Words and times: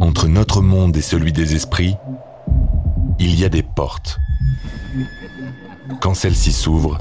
Entre 0.00 0.28
notre 0.28 0.62
monde 0.62 0.96
et 0.96 1.02
celui 1.02 1.32
des 1.32 1.56
esprits, 1.56 1.96
il 3.18 3.38
y 3.38 3.44
a 3.44 3.48
des 3.48 3.64
portes. 3.64 4.20
Quand 6.00 6.14
celles-ci 6.14 6.52
s'ouvrent, 6.52 6.98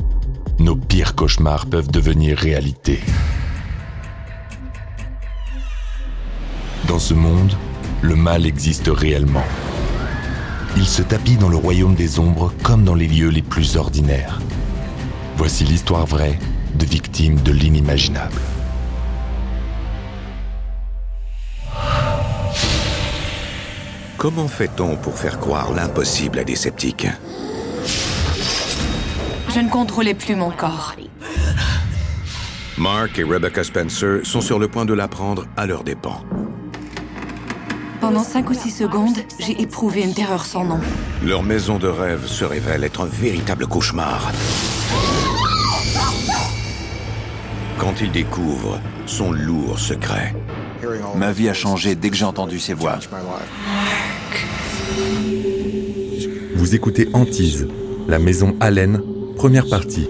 nos 0.57 0.75
pires 0.75 1.13
cauchemars 1.13 1.67
peuvent 1.67 1.91
devenir 1.91 2.37
réalité. 2.37 2.99
Dans 6.87 6.97
ce 6.97 7.13
monde, 7.13 7.53
le 8.01 8.15
mal 8.15 8.47
existe 8.47 8.87
réellement. 8.87 9.45
Il 10.75 10.87
se 10.87 11.03
tapit 11.03 11.37
dans 11.37 11.49
le 11.49 11.57
royaume 11.57 11.93
des 11.93 12.19
ombres 12.19 12.51
comme 12.63 12.83
dans 12.83 12.95
les 12.95 13.07
lieux 13.07 13.29
les 13.29 13.43
plus 13.43 13.77
ordinaires. 13.77 14.39
Voici 15.37 15.65
l'histoire 15.65 16.07
vraie 16.07 16.39
de 16.73 16.85
victimes 16.85 17.39
de 17.41 17.51
l'inimaginable. 17.51 18.41
Comment 24.17 24.47
fait-on 24.47 24.95
pour 24.95 25.15
faire 25.17 25.39
croire 25.39 25.73
l'impossible 25.73 26.39
à 26.39 26.43
des 26.43 26.55
sceptiques 26.55 27.07
Je 29.53 29.59
ne 29.59 29.69
contrôlais 29.69 30.15
plus 30.15 30.35
mon 30.35 30.49
corps. 30.49 30.95
Mark 32.79 33.19
et 33.19 33.23
Rebecca 33.23 33.63
Spencer 33.63 34.21
sont 34.23 34.41
sur 34.41 34.57
le 34.57 34.67
point 34.67 34.85
de 34.85 34.93
l'apprendre 34.93 35.45
à 35.55 35.67
leurs 35.67 35.83
dépens. 35.83 36.23
Pendant 38.01 38.23
cinq 38.23 38.49
ou 38.49 38.55
six 38.55 38.71
secondes, 38.71 39.17
j'ai 39.39 39.61
éprouvé 39.61 40.01
une 40.01 40.15
terreur 40.15 40.45
sans 40.45 40.63
nom. 40.63 40.79
Leur 41.23 41.43
maison 41.43 41.77
de 41.77 41.87
rêve 41.87 42.25
se 42.25 42.43
révèle 42.43 42.83
être 42.83 43.01
un 43.01 43.07
véritable 43.07 43.67
cauchemar. 43.67 44.31
Quand 47.77 48.01
ils 48.01 48.11
découvrent 48.11 48.79
son 49.05 49.31
lourd 49.31 49.77
secret. 49.77 50.33
Ma 51.15 51.31
vie 51.31 51.49
a 51.49 51.53
changé 51.53 51.95
dès 51.95 52.09
que 52.09 52.15
j'ai 52.15 52.25
entendu 52.25 52.59
ces 52.59 52.73
voix. 52.73 52.99
Vous 56.55 56.75
écoutez 56.75 57.07
Antise, 57.13 57.67
la 58.07 58.19
maison 58.19 58.55
Allen, 58.59 59.01
première 59.35 59.67
partie. 59.67 60.07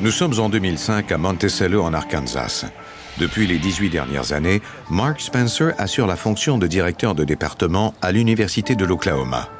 Nous 0.00 0.10
sommes 0.10 0.40
en 0.40 0.48
2005 0.48 1.12
à 1.12 1.18
Monticello 1.18 1.82
en 1.82 1.92
Arkansas. 1.92 2.64
Depuis 3.18 3.46
les 3.46 3.58
18 3.58 3.90
dernières 3.90 4.32
années, 4.32 4.62
Mark 4.90 5.20
Spencer 5.20 5.74
assure 5.76 6.06
la 6.06 6.16
fonction 6.16 6.56
de 6.56 6.66
directeur 6.66 7.14
de 7.14 7.24
département 7.24 7.94
à 8.00 8.10
l'Université 8.10 8.76
de 8.76 8.86
l'Oklahoma. 8.86 9.50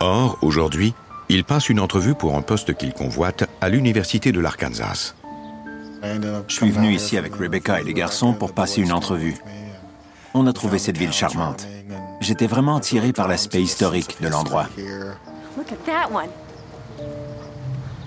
Or, 0.00 0.36
aujourd'hui, 0.42 0.92
il 1.28 1.44
passe 1.44 1.68
une 1.68 1.80
entrevue 1.80 2.14
pour 2.14 2.36
un 2.36 2.42
poste 2.42 2.74
qu'il 2.74 2.92
convoite 2.92 3.48
à 3.60 3.68
l'Université 3.68 4.32
de 4.32 4.40
l'Arkansas. 4.40 5.14
Je 6.02 6.54
suis 6.54 6.70
venu 6.70 6.92
ici 6.92 7.16
avec 7.16 7.34
Rebecca 7.34 7.80
et 7.80 7.84
les 7.84 7.94
garçons 7.94 8.32
pour 8.32 8.52
passer 8.52 8.80
une 8.80 8.92
entrevue. 8.92 9.36
On 10.34 10.46
a 10.46 10.52
trouvé 10.52 10.78
cette 10.78 10.98
ville 10.98 11.12
charmante. 11.12 11.66
J'étais 12.20 12.46
vraiment 12.46 12.76
attiré 12.76 13.12
par 13.12 13.28
l'aspect 13.28 13.62
historique 13.62 14.16
de 14.20 14.28
l'endroit. 14.28 14.68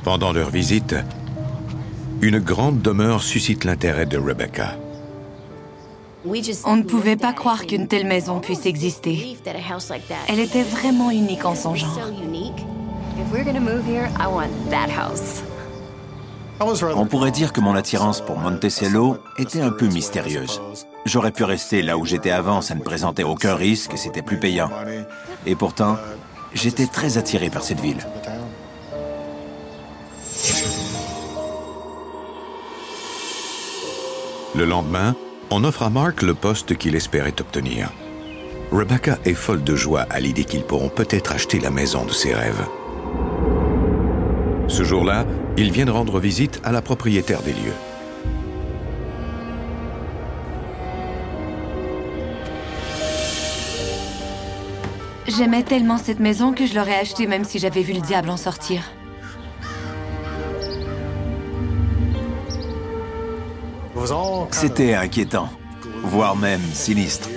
Pendant 0.03 0.31
leur 0.31 0.49
visite, 0.49 0.95
une 2.21 2.39
grande 2.39 2.81
demeure 2.81 3.21
suscite 3.21 3.65
l'intérêt 3.65 4.05
de 4.05 4.17
Rebecca. 4.17 4.77
On 6.65 6.75
ne 6.75 6.83
pouvait 6.83 7.15
pas 7.15 7.33
croire 7.33 7.65
qu'une 7.65 7.87
telle 7.87 8.05
maison 8.05 8.39
puisse 8.39 8.65
exister. 8.65 9.37
Elle 10.27 10.39
était 10.39 10.63
vraiment 10.63 11.11
unique 11.11 11.45
en 11.45 11.55
son 11.55 11.75
genre. 11.75 11.99
On 16.95 17.05
pourrait 17.05 17.31
dire 17.31 17.53
que 17.53 17.61
mon 17.61 17.75
attirance 17.75 18.21
pour 18.21 18.37
Monticello 18.37 19.17
était 19.37 19.61
un 19.61 19.69
peu 19.69 19.87
mystérieuse. 19.87 20.61
J'aurais 21.05 21.31
pu 21.31 21.43
rester 21.43 21.81
là 21.81 21.97
où 21.97 22.05
j'étais 22.05 22.31
avant, 22.31 22.61
ça 22.61 22.75
ne 22.75 22.81
présentait 22.81 23.23
aucun 23.23 23.55
risque 23.55 23.93
et 23.93 23.97
c'était 23.97 24.21
plus 24.21 24.39
payant. 24.39 24.69
Et 25.45 25.55
pourtant, 25.55 25.97
j'étais 26.53 26.87
très 26.87 27.17
attiré 27.17 27.49
par 27.49 27.63
cette 27.63 27.79
ville. 27.79 28.05
Le 34.55 34.65
lendemain, 34.65 35.15
on 35.51 35.63
offre 35.63 35.83
à 35.83 35.89
Mark 35.89 36.23
le 36.23 36.33
poste 36.33 36.75
qu'il 36.77 36.95
espérait 36.95 37.39
obtenir. 37.39 37.91
Rebecca 38.71 39.17
est 39.23 39.33
folle 39.33 39.63
de 39.63 39.75
joie 39.75 40.05
à 40.09 40.19
l'idée 40.19 40.43
qu'ils 40.45 40.63
pourront 40.63 40.89
peut-être 40.89 41.31
acheter 41.31 41.59
la 41.59 41.69
maison 41.69 42.05
de 42.05 42.11
ses 42.11 42.33
rêves. 42.33 42.67
Ce 44.69 44.83
jour-là, 44.83 45.25
ils 45.57 45.71
viennent 45.71 45.89
rendre 45.89 46.19
visite 46.19 46.61
à 46.63 46.71
la 46.71 46.81
propriétaire 46.81 47.41
des 47.41 47.53
lieux. 47.53 47.73
J'aimais 55.27 55.63
tellement 55.63 55.97
cette 55.97 56.19
maison 56.19 56.53
que 56.53 56.65
je 56.65 56.75
l'aurais 56.75 56.97
achetée 56.97 57.27
même 57.27 57.43
si 57.43 57.59
j'avais 57.59 57.81
vu 57.81 57.93
le 57.93 58.01
diable 58.01 58.29
en 58.29 58.37
sortir. 58.37 58.83
C'était 64.51 64.93
inquiétant, 64.93 65.49
voire 66.03 66.35
même 66.35 66.61
sinistre. 66.73 67.29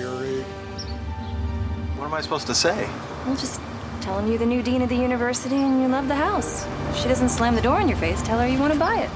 Telling 4.03 4.27
you 4.27 4.37
the 4.37 4.45
new 4.45 4.61
dean 4.61 4.81
of 4.81 4.89
the 4.89 4.97
university 4.97 5.55
and 5.55 5.81
you 5.81 5.87
love 5.87 6.09
the 6.09 6.15
house. 6.15 6.67
If 6.89 6.97
she 6.97 7.07
doesn't 7.07 7.29
slam 7.29 7.55
the 7.55 7.61
door 7.61 7.79
in 7.79 7.87
your 7.87 7.97
face, 7.97 8.21
tell 8.21 8.37
her 8.37 8.45
you 8.45 8.59
want 8.59 8.73
to 8.73 8.79
buy 8.79 8.97
it. 8.97 9.09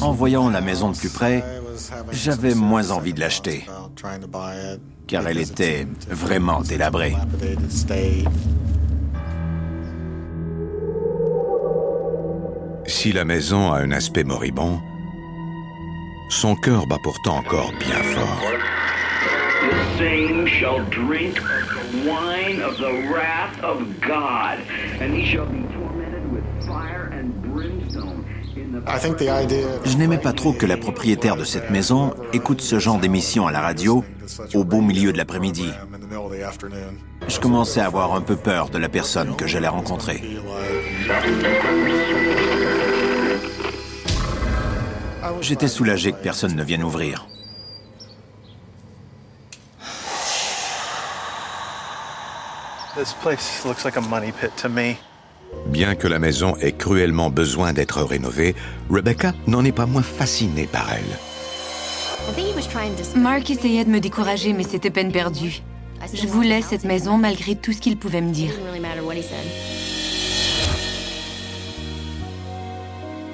En 0.00 0.12
voyant 0.12 0.48
la 0.48 0.62
maison 0.62 0.90
de 0.90 0.96
plus 0.96 1.10
près, 1.10 1.44
j'avais 2.10 2.54
moins 2.54 2.90
envie 2.90 3.12
de 3.12 3.20
l'acheter, 3.20 3.66
car 5.06 5.28
elle 5.28 5.38
était 5.38 5.86
vraiment 6.08 6.62
délabrée. 6.62 7.14
Si 12.86 13.12
la 13.12 13.24
maison 13.24 13.70
a 13.70 13.80
un 13.80 13.92
aspect 13.92 14.24
moribond, 14.24 14.80
son 16.30 16.56
cœur 16.56 16.86
bat 16.86 16.98
pourtant 17.02 17.36
encore 17.38 17.72
bien 17.78 18.02
fort. 18.02 18.69
The 19.80 19.98
same 19.98 20.46
shall 20.46 20.84
drink 20.90 21.40
of 21.40 21.92
the 21.92 22.10
wine 22.10 22.60
of 22.60 22.76
the 22.76 23.08
wrath 23.10 23.58
of 23.62 23.98
God, 24.00 24.58
and 25.00 25.14
he 25.14 25.24
shall 25.24 25.46
be 25.46 25.62
tormented 25.72 26.30
with 26.30 26.44
fire 26.66 27.10
and 27.14 27.32
brimstone. 27.42 28.26
in 28.56 28.72
the 28.72 29.88
Je 29.88 29.96
n'aimais 29.96 30.18
pas 30.18 30.34
trop 30.34 30.52
que 30.52 30.66
la 30.66 30.76
propriétaire 30.76 31.36
de 31.36 31.44
cette 31.44 31.70
maison 31.70 32.12
écoute 32.34 32.60
ce 32.60 32.78
genre 32.78 32.98
d'émission 32.98 33.46
à 33.46 33.52
la 33.52 33.62
radio 33.62 34.04
au 34.52 34.64
beau 34.64 34.82
milieu 34.82 35.12
de 35.12 35.16
l'après-midi. 35.16 35.70
Je 37.26 37.40
commençais 37.40 37.80
à 37.80 37.86
avoir 37.86 38.14
un 38.14 38.20
peu 38.20 38.36
peur 38.36 38.68
de 38.68 38.76
la 38.76 38.90
personne 38.90 39.34
que 39.34 39.46
j'allais 39.46 39.68
rencontrer. 39.68 40.22
J'étais 45.40 45.68
soulagé 45.68 46.12
que 46.12 46.22
personne 46.22 46.54
ne 46.54 46.64
vienne 46.64 46.84
ouvrir. 46.84 47.26
This 47.26 47.28
place 47.28 47.28
looks 51.22 51.28
like 51.80 52.08
a 52.10 52.12
money 52.12 52.42
pit 52.42 52.48
to 52.50 52.66
me. 52.66 52.79
Bien 55.66 55.94
que 55.94 56.08
la 56.08 56.18
maison 56.18 56.56
ait 56.56 56.72
cruellement 56.72 57.30
besoin 57.30 57.72
d'être 57.72 58.02
rénovée, 58.02 58.54
Rebecca 58.90 59.32
n'en 59.46 59.64
est 59.64 59.72
pas 59.72 59.86
moins 59.86 60.02
fascinée 60.02 60.66
par 60.66 60.92
elle. 60.92 61.18
Mark 63.16 63.50
essayait 63.50 63.84
de 63.84 63.90
me 63.90 64.00
décourager, 64.00 64.52
mais 64.52 64.64
c'était 64.64 64.90
peine 64.90 65.12
perdue. 65.12 65.62
Je 66.12 66.26
voulais 66.26 66.62
cette 66.62 66.84
maison 66.84 67.16
malgré 67.16 67.54
tout 67.54 67.72
ce 67.72 67.80
qu'il 67.80 67.96
pouvait 67.96 68.20
me 68.20 68.32
dire. 68.32 68.52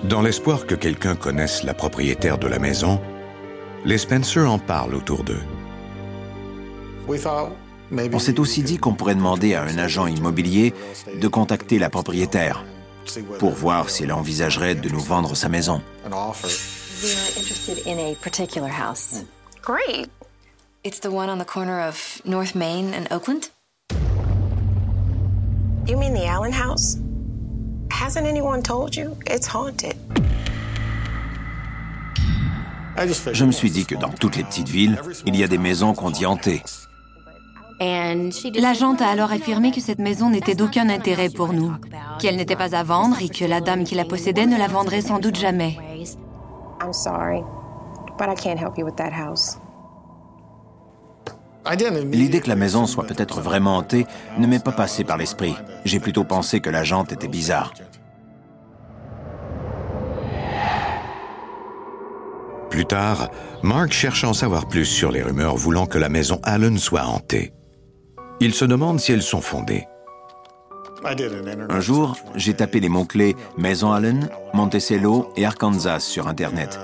Dans 0.04 0.22
l'espoir 0.22 0.66
que 0.66 0.74
quelqu'un 0.74 1.16
connaisse 1.16 1.64
la 1.64 1.74
propriétaire 1.74 2.38
de 2.38 2.46
la 2.46 2.58
maison, 2.58 3.00
les 3.84 3.98
Spencer 3.98 4.50
en 4.50 4.58
parlent 4.58 4.94
autour 4.94 5.24
d'eux. 5.24 5.42
On 7.92 8.18
s'est 8.18 8.40
aussi 8.40 8.62
dit 8.62 8.78
qu'on 8.78 8.94
pourrait 8.94 9.14
demander 9.14 9.54
à 9.54 9.62
un 9.62 9.78
agent 9.78 10.06
immobilier 10.06 10.74
de 11.20 11.28
contacter 11.28 11.78
la 11.78 11.90
propriétaire 11.90 12.64
pour 13.38 13.50
voir 13.50 13.90
si 13.90 14.02
elle 14.02 14.12
envisagerait 14.12 14.74
de 14.74 14.88
nous 14.88 15.00
vendre 15.00 15.36
sa 15.36 15.48
maison. 15.48 15.80
We 17.02 17.12
are 17.12 17.38
interested 17.38 17.86
in 17.86 17.98
a 17.98 18.14
particular 18.14 18.70
house. 18.70 19.22
Great. 19.62 20.08
It's 20.82 21.00
the 21.00 21.10
one 21.10 21.28
on 21.28 21.38
the 21.38 21.44
corner 21.44 21.78
of 21.80 22.22
North 22.24 22.54
Main 22.54 22.94
and 22.94 23.06
Oakland? 23.10 23.50
You 25.86 25.98
mean 25.98 26.14
the 26.14 26.26
Allen 26.26 26.52
house? 26.52 26.96
Hasn't 27.90 28.26
anyone 28.26 28.62
told 28.62 28.96
you? 28.96 29.16
It's 29.26 29.46
haunted. 29.46 29.94
Je 33.32 33.44
me 33.44 33.52
suis 33.52 33.70
dit 33.70 33.84
que 33.84 33.94
dans 33.94 34.08
toutes 34.08 34.36
les 34.36 34.44
petites 34.44 34.68
villes, 34.68 34.98
il 35.26 35.36
y 35.36 35.44
a 35.44 35.48
des 35.48 35.58
maisons 35.58 35.92
qu'on 35.92 36.10
dit 36.10 36.24
hantées. 36.24 36.62
L'agente 37.80 39.02
a 39.02 39.08
alors 39.08 39.32
affirmé 39.32 39.70
que 39.70 39.80
cette 39.80 39.98
maison 39.98 40.30
n'était 40.30 40.54
d'aucun 40.54 40.88
intérêt 40.88 41.28
pour 41.28 41.52
nous, 41.52 41.72
qu'elle 42.18 42.36
n'était 42.36 42.56
pas 42.56 42.74
à 42.74 42.82
vendre 42.82 43.20
et 43.20 43.28
que 43.28 43.44
la 43.44 43.60
dame 43.60 43.84
qui 43.84 43.94
la 43.94 44.04
possédait 44.04 44.46
ne 44.46 44.56
la 44.56 44.66
vendrait 44.66 45.02
sans 45.02 45.18
doute 45.18 45.36
jamais. 45.36 45.76
L'idée 52.12 52.40
que 52.40 52.48
la 52.48 52.56
maison 52.56 52.86
soit 52.86 53.04
peut-être 53.04 53.40
vraiment 53.40 53.76
hantée 53.76 54.06
ne 54.38 54.46
m'est 54.46 54.62
pas 54.62 54.72
passée 54.72 55.04
par 55.04 55.16
l'esprit. 55.16 55.54
J'ai 55.84 56.00
plutôt 56.00 56.24
pensé 56.24 56.60
que 56.60 56.70
l'agente 56.70 57.12
était 57.12 57.28
bizarre. 57.28 57.74
Plus 62.70 62.84
tard, 62.84 63.30
Mark 63.62 63.92
cherche 63.92 64.24
à 64.24 64.28
en 64.28 64.34
savoir 64.34 64.68
plus 64.68 64.84
sur 64.84 65.10
les 65.10 65.22
rumeurs 65.22 65.56
voulant 65.56 65.86
que 65.86 65.98
la 65.98 66.08
maison 66.08 66.40
Allen 66.42 66.78
soit 66.78 67.06
hantée. 67.06 67.55
Il 68.40 68.54
se 68.54 68.64
demande 68.64 69.00
si 69.00 69.12
elles 69.12 69.22
sont 69.22 69.40
fondées. 69.40 69.86
Un 71.68 71.80
jour, 71.80 72.16
j'ai 72.34 72.54
tapé 72.54 72.80
les 72.80 72.88
mots-clés 72.88 73.36
Maison 73.56 73.92
Allen, 73.92 74.28
Monticello 74.54 75.30
et 75.36 75.44
Arkansas 75.44 76.00
sur 76.00 76.26
Internet. 76.26 76.78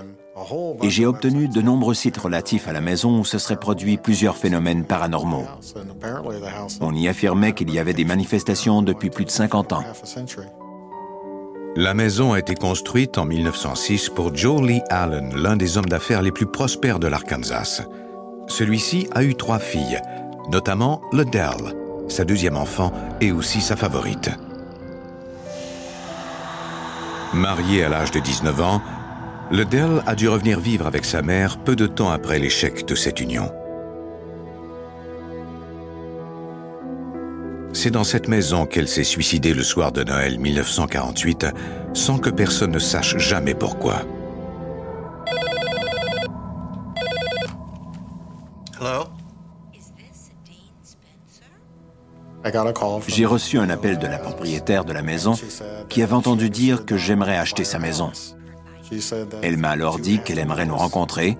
Et 0.82 0.90
j'ai 0.90 1.06
obtenu 1.06 1.48
de 1.48 1.60
nombreux 1.60 1.94
sites 1.94 2.16
relatifs 2.16 2.68
à 2.68 2.72
la 2.72 2.80
maison 2.80 3.20
où 3.20 3.24
se 3.24 3.38
seraient 3.38 3.58
produits 3.58 3.96
plusieurs 3.96 4.36
phénomènes 4.36 4.84
paranormaux. 4.84 5.46
On 6.80 6.94
y 6.94 7.08
affirmait 7.08 7.52
qu'il 7.52 7.70
y 7.70 7.78
avait 7.78 7.92
des 7.92 8.04
manifestations 8.04 8.82
depuis 8.82 9.10
plus 9.10 9.24
de 9.24 9.30
50 9.30 9.72
ans. 9.72 9.84
La 11.76 11.94
maison 11.94 12.32
a 12.32 12.38
été 12.38 12.54
construite 12.54 13.18
en 13.18 13.24
1906 13.24 14.10
pour 14.10 14.34
Joe 14.34 14.62
Lee 14.62 14.82
Allen, 14.90 15.32
l'un 15.34 15.56
des 15.56 15.78
hommes 15.78 15.86
d'affaires 15.86 16.22
les 16.22 16.32
plus 16.32 16.46
prospères 16.46 16.98
de 16.98 17.06
l'Arkansas. 17.06 17.82
Celui-ci 18.46 19.08
a 19.14 19.24
eu 19.24 19.34
trois 19.34 19.58
filles, 19.58 20.00
notamment 20.50 21.00
Liddell, 21.12 21.74
sa 22.08 22.24
deuxième 22.24 22.56
enfant 22.56 22.92
et 23.20 23.32
aussi 23.32 23.60
sa 23.60 23.76
favorite. 23.76 24.30
Marié 27.34 27.84
à 27.84 27.88
l'âge 27.88 28.10
de 28.10 28.20
19 28.20 28.60
ans, 28.60 28.82
Liddell 29.50 30.02
a 30.06 30.14
dû 30.14 30.28
revenir 30.28 30.60
vivre 30.60 30.86
avec 30.86 31.04
sa 31.04 31.22
mère 31.22 31.58
peu 31.58 31.76
de 31.76 31.86
temps 31.86 32.10
après 32.10 32.38
l'échec 32.38 32.86
de 32.86 32.94
cette 32.94 33.20
union. 33.20 33.50
C'est 37.74 37.90
dans 37.90 38.04
cette 38.04 38.28
maison 38.28 38.66
qu'elle 38.66 38.88
s'est 38.88 39.02
suicidée 39.02 39.54
le 39.54 39.62
soir 39.62 39.92
de 39.92 40.04
Noël 40.04 40.38
1948, 40.38 41.46
sans 41.94 42.18
que 42.18 42.30
personne 42.30 42.70
ne 42.70 42.78
sache 42.78 43.16
jamais 43.16 43.54
pourquoi. 43.54 44.02
J'ai 53.06 53.26
reçu 53.26 53.58
un 53.58 53.70
appel 53.70 53.98
de 53.98 54.06
la 54.06 54.18
propriétaire 54.18 54.84
de 54.84 54.92
la 54.92 55.02
maison 55.02 55.34
qui 55.88 56.02
avait 56.02 56.12
entendu 56.12 56.50
dire 56.50 56.84
que 56.84 56.96
j'aimerais 56.96 57.36
acheter 57.36 57.64
sa 57.64 57.78
maison. 57.78 58.10
Elle 59.42 59.56
m'a 59.56 59.70
alors 59.70 59.98
dit 59.98 60.20
qu'elle 60.20 60.38
aimerait 60.38 60.66
nous 60.66 60.76
rencontrer 60.76 61.38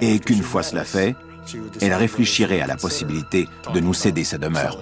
et 0.00 0.18
qu'une 0.18 0.42
fois 0.42 0.62
cela 0.62 0.84
fait, 0.84 1.14
elle 1.80 1.94
réfléchirait 1.94 2.60
à 2.60 2.66
la 2.66 2.76
possibilité 2.76 3.48
de 3.72 3.80
nous 3.80 3.94
céder 3.94 4.24
sa 4.24 4.38
demeure. 4.38 4.78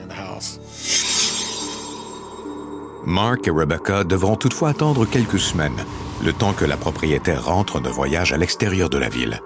Mark 3.05 3.49
et 3.49 3.51
Rebecca 3.51 4.05
devront 4.05 4.37
toutefois 4.37 4.71
attendre 4.71 5.05
quelques 5.07 5.41
semaines, 5.41 5.85
le 6.25 6.33
temps 6.33 6.53
que 6.53 6.65
la 6.65 6.77
propriétaire 6.77 7.45
rentre 7.45 7.81
de 7.81 7.91
voyage 7.91 8.33
à 8.33 8.37
l'extérieur 8.37 8.89
de 8.89 8.99
la 8.99 9.09
ville. 9.09 9.41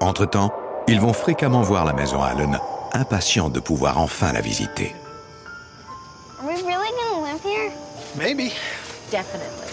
Entre-temps, 0.00 0.52
ils 0.86 1.00
vont 1.00 1.14
fréquemment 1.14 1.62
voir 1.62 1.86
la 1.86 1.94
maison 1.94 2.22
Allen, 2.22 2.58
impatients 2.92 3.48
de 3.48 3.60
pouvoir 3.60 3.98
enfin 3.98 4.32
la 4.32 4.42
visiter. 4.42 4.94
Maybe. 8.18 8.52
Definitely. 9.12 9.68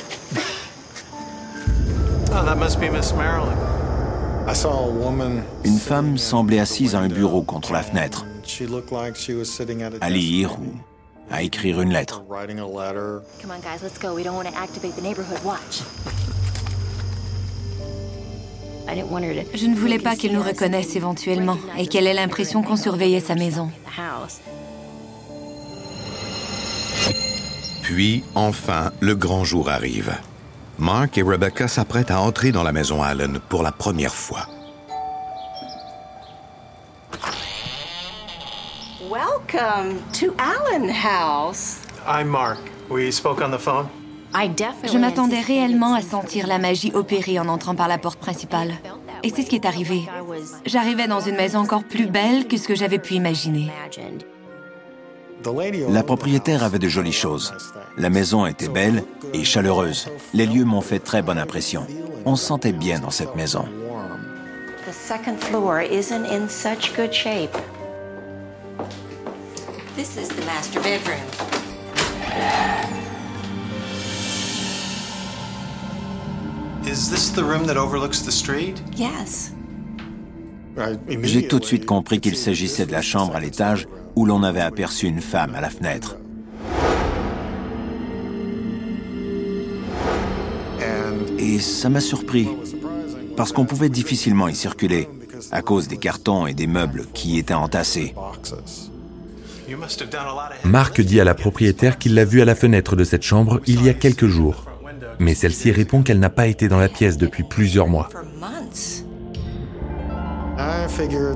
oh, 2.32 2.46
that 2.46 2.58
must 2.58 2.80
be 2.80 2.90
Miss 2.90 3.12
Marilyn. 3.14 3.58
Une 5.64 5.80
femme 5.80 6.20
semblait 6.20 6.60
assise 6.60 6.94
à 6.94 7.00
un 7.00 7.08
bureau 7.08 7.42
contre 7.42 7.74
la 7.74 7.82
fenêtre, 7.82 8.28
à 10.02 10.10
lire 10.12 10.52
ou 10.60 10.76
à 11.32 11.42
écrire 11.42 11.82
une 11.82 11.92
lettre. 11.92 12.22
Je 19.56 19.66
ne 19.66 19.76
voulais 19.76 19.98
pas 19.98 20.16
qu'elle 20.16 20.34
nous 20.34 20.44
reconnaisse 20.44 20.96
éventuellement 20.96 21.58
et 21.80 21.88
qu'elle 21.88 22.06
ait 22.06 22.14
l'impression 22.14 22.62
qu'on 22.62 22.78
surveillait 22.78 23.22
sa 23.22 23.34
maison. 23.34 23.72
Puis, 27.86 28.24
enfin, 28.34 28.92
le 29.00 29.14
grand 29.14 29.44
jour 29.44 29.70
arrive. 29.70 30.12
Mark 30.80 31.20
et 31.20 31.22
Rebecca 31.22 31.68
s'apprêtent 31.68 32.10
à 32.10 32.20
entrer 32.20 32.52
dans 32.52 32.64
la 32.64 32.72
maison 32.72 33.04
Allen 33.04 33.38
pour 33.48 33.62
la 33.62 33.72
première 33.72 34.16
fois. 34.16 34.48
Welcome 39.02 40.00
to 40.20 40.34
Allen 40.40 40.90
House. 40.90 41.82
I'm 42.08 42.28
Mark. 42.28 42.58
We 42.90 43.14
spoke 43.14 43.40
on 43.40 43.56
the 43.56 43.60
phone? 43.60 43.86
Je 44.34 44.98
m'attendais 44.98 45.42
réellement 45.42 45.94
à 45.94 46.02
sentir 46.02 46.48
la 46.48 46.58
magie 46.58 46.92
opérer 46.92 47.38
en 47.38 47.48
entrant 47.48 47.76
par 47.76 47.88
la 47.88 48.00
porte 48.00 48.20
principale. 48.20 48.74
Et 49.22 49.30
c'est 49.30 49.44
ce 49.44 49.50
qui 49.50 49.56
est 49.58 49.66
arrivé. 49.66 50.02
J'arrivais 50.66 51.08
dans 51.08 51.20
une 51.20 51.36
maison 51.36 51.60
encore 51.60 51.84
plus 51.84 52.08
belle 52.08 52.48
que 52.48 52.58
ce 52.58 52.68
que 52.68 52.74
j'avais 52.74 53.00
pu 53.00 53.14
imaginer. 53.14 53.72
La 55.90 56.04
propriétaire 56.04 56.64
avait 56.64 56.80
de 56.80 56.88
jolies 56.88 57.12
choses. 57.12 57.54
La 57.98 58.10
maison 58.10 58.46
était 58.46 58.68
belle 58.68 59.04
et 59.34 59.44
chaleureuse. 59.44 60.08
Les 60.34 60.46
lieux 60.46 60.66
m'ont 60.66 60.82
fait 60.82 61.00
très 61.00 61.22
bonne 61.22 61.38
impression. 61.38 61.86
On 62.26 62.36
se 62.36 62.46
sentait 62.46 62.72
bien 62.72 63.00
dans 63.00 63.12
cette 63.12 63.36
maison. 63.36 63.66
The 64.88 64.94
second 64.94 65.38
floor 65.40 65.82
isn't 65.82 66.26
in 66.26 66.48
such 66.48 66.96
good 66.96 67.14
shape. 67.14 67.56
This 69.96 70.18
is 70.18 70.30
the 70.30 70.46
master 70.46 70.82
bedroom. 70.82 71.20
Is 76.86 77.10
this 77.10 77.32
the 77.32 77.44
room 77.44 77.66
that 77.66 77.78
overlooks 77.78 78.22
the 78.22 78.32
street? 78.32 78.82
Yes. 78.96 79.52
J'ai 81.24 81.48
tout 81.48 81.60
de 81.60 81.66
suite 81.66 81.86
compris 81.86 82.20
qu'il 82.20 82.36
s'agissait 82.36 82.86
de 82.86 82.92
la 82.92 83.02
chambre 83.02 83.36
à 83.36 83.40
l'étage 83.40 83.88
où 84.16 84.26
l'on 84.26 84.44
avait 84.44 84.62
aperçu 84.62 85.08
une 85.08 85.22
femme 85.22 85.56
à 85.56 85.62
la 85.62 85.70
fenêtre. 85.70 86.18
Et 91.38 91.60
ça 91.60 91.90
m'a 91.90 92.00
surpris, 92.00 92.50
parce 93.38 93.52
qu'on 93.52 93.66
pouvait 93.66 93.90
difficilement 93.90 94.48
y 94.48 94.56
circuler, 94.56 95.08
à 95.52 95.62
cause 95.62 95.88
des 95.88 95.98
cartons 95.98 96.48
et 96.48 96.54
des 96.54 96.68
meubles 96.68 97.06
qui 97.14 97.38
étaient 97.38 97.54
entassés. 97.54 98.16
Marc 100.64 101.02
dit 101.02 101.20
à 101.20 101.24
la 101.24 101.34
propriétaire 101.34 101.98
qu'il 101.98 102.16
l'a 102.16 102.26
vue 102.26 102.42
à 102.42 102.46
la 102.46 102.56
fenêtre 102.56 102.96
de 102.96 103.04
cette 103.04 103.24
chambre 103.24 103.62
il 103.68 103.84
y 103.84 103.90
a 103.90 103.94
quelques 103.94 104.28
jours. 104.28 104.66
Mais 105.20 105.34
celle-ci 105.34 105.72
répond 105.72 106.04
qu'elle 106.04 106.20
n'a 106.20 106.30
pas 106.30 106.48
été 106.48 106.68
dans 106.68 106.80
la 106.80 106.90
pièce 106.90 107.18
depuis 107.18 107.44
plusieurs 107.44 107.88
mois. 107.88 108.10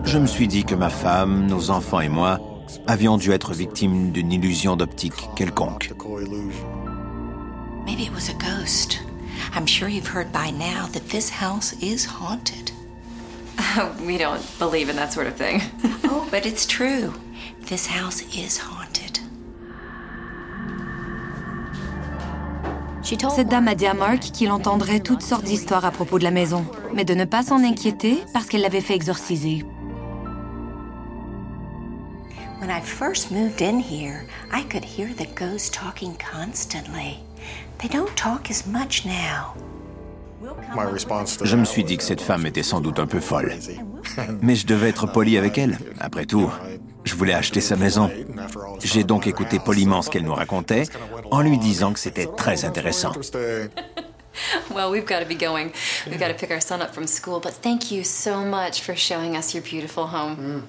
Je 0.05 0.17
me 0.17 0.27
suis 0.27 0.47
dit 0.47 0.63
que 0.63 0.75
ma 0.75 0.89
femme, 0.89 1.47
nos 1.47 1.69
enfants 1.69 2.01
et 2.01 2.09
moi 2.09 2.39
avions 2.87 3.17
dû 3.17 3.31
être 3.31 3.53
victimes 3.53 4.11
d'une 4.11 4.31
illusion 4.31 4.75
d'optique 4.75 5.29
quelconque. 5.35 5.91
Maybe 7.85 8.03
it 8.03 8.11
was 8.13 8.29
a 8.29 8.33
ghost. 8.33 8.99
I'm 9.55 9.65
sure 9.65 9.89
you've 9.89 10.07
heard 10.07 10.31
by 10.31 10.51
now 10.51 10.87
that 10.93 11.09
this 11.09 11.29
house 11.29 11.73
is 11.81 12.05
haunted. 12.05 12.71
we 14.05 14.17
don't 14.17 14.41
believe 14.59 14.89
in 14.89 14.95
that 14.95 15.11
sort 15.11 15.27
of 15.27 15.35
thing. 15.35 15.61
oh, 16.05 16.27
but 16.29 16.45
it's 16.45 16.65
true. 16.65 17.13
This 17.67 17.87
house 17.87 18.21
is 18.35 18.57
haunted. 18.57 19.19
Cette 23.35 23.49
dame 23.49 23.67
a 23.67 23.73
dit 23.73 23.87
à 23.87 23.95
Mark 23.95 24.19
qu'il 24.19 24.51
entendrait 24.51 24.99
toutes 24.99 25.23
sortes 25.23 25.43
d'histoires 25.43 25.83
à 25.83 25.89
propos 25.89 26.19
de 26.19 26.23
la 26.23 26.29
maison, 26.29 26.63
mais 26.93 27.05
de 27.05 27.15
ne 27.15 27.25
pas 27.25 27.41
s'en 27.41 27.63
inquiéter 27.63 28.23
parce 28.33 28.45
qu'elle 28.45 28.61
l'avait 28.61 28.81
fait 28.81 28.93
exorciser. 28.93 29.65
When 32.69 32.77
I 32.77 32.85
first 32.85 33.31
moved 33.31 33.63
in 33.63 33.79
here, 33.79 34.27
I 34.51 34.61
could 34.61 34.85
hear 34.85 35.11
the 35.11 35.25
ghosts 35.33 35.71
talking 35.71 36.15
constantly. 36.17 37.17
They 37.79 37.87
don't 37.87 38.15
talk 38.15 38.51
as 38.51 38.67
much 38.67 39.07
now. 39.07 39.55
Je 41.43 41.55
me 41.55 41.65
suis 41.65 41.83
dit 41.83 41.97
que 41.97 42.03
cette 42.03 42.21
femme 42.21 42.45
était 42.45 42.61
sans 42.61 42.79
doute 42.79 42.99
un 42.99 43.07
peu 43.07 43.19
folle. 43.19 43.55
Mais 44.43 44.55
je 44.55 44.67
devais 44.67 44.89
être 44.89 45.07
poli 45.07 45.39
avec 45.39 45.57
elle. 45.57 45.79
Après 45.99 46.27
tout, 46.27 46.47
je 47.05 47.15
voulais 47.15 47.33
acheter 47.33 47.59
sa 47.59 47.75
maison. 47.75 48.11
J'ai 48.83 49.03
donc 49.03 49.25
écouté 49.25 49.57
poliment 49.57 50.03
ce 50.03 50.11
qu'elle 50.11 50.25
nous 50.25 50.35
racontait 50.35 50.83
en 51.31 51.41
lui 51.41 51.57
disant 51.57 51.91
que 51.91 51.99
c'était 51.99 52.27
très 52.37 52.65
intéressant. 52.65 53.13
Well, 54.73 54.91
we've 54.91 55.07
got 55.07 55.19
to 55.19 55.25
be 55.25 55.35
going. 55.35 55.73
We've 56.05 56.19
got 56.19 56.27
to 56.27 56.35
pick 56.35 56.51
our 56.51 56.61
son 56.61 56.81
up 56.81 56.93
from 56.93 57.07
school, 57.07 57.41
but 57.41 57.51
thank 57.51 57.91
you 57.91 58.03
so 58.03 58.45
much 58.45 58.81
for 58.81 58.95
showing 58.95 59.35
us 59.35 59.53
your 59.53 59.63
beautiful 59.63 60.05
home. 60.05 60.63